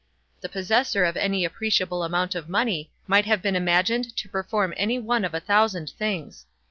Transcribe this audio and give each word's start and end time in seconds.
The 0.39 0.49
possessor 0.49 1.05
of 1.05 1.15
any 1.15 1.45
appreciable 1.45 2.03
amount 2.03 2.33
of 2.33 2.49
money 2.49 2.89
might 3.05 3.25
have 3.27 3.43
been 3.43 3.55
imagined 3.55 4.15
to 4.17 4.29
perform 4.29 4.73
any 4.75 4.97
one 4.97 5.23
of 5.23 5.35
a 5.35 5.39
thousand 5.39 5.91
things. 5.91 6.47